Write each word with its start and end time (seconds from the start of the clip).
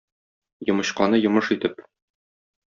Йомычканы 0.69 1.19
йомыш 1.19 1.51
итеп. 1.57 1.77